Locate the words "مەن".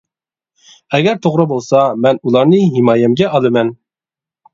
2.05-2.21